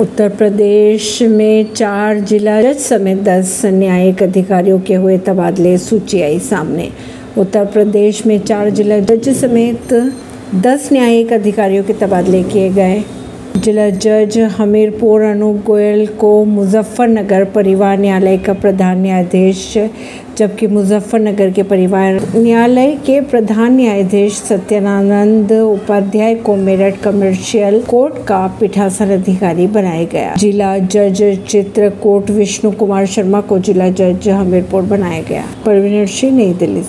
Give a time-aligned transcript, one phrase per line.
[0.00, 6.38] उत्तर प्रदेश में चार जिला जज समेत दस न्यायिक अधिकारियों के हुए तबादले सूची आई
[6.38, 6.88] सामने।
[7.38, 9.94] उत्तर प्रदेश में चार जिला जज समेत
[10.54, 13.02] दस न्यायिक अधिकारियों के तबादले किए गए।
[13.56, 19.76] जिला जज हमीरपुर अनूप गोयल को मुजफ्फरनगर परिवार न्यायालय का प्रधान न्यायाधीश,
[20.38, 28.46] जबकि मुजफ्फरनगर के परिवार न्यायालय के प्रधान न्यायाधीश सत्यानंद उपाध्याय को मेरठ कमर्शियल कोर्ट का
[28.60, 35.22] पीठासन अधिकारी बनाया गया। जिला जज चित्रकूट विष्णु कुमार शर्मा को जिला जज हमीरपुर बनाया
[35.22, 36.82] गया। परवीन सिंह, नई दिल्ली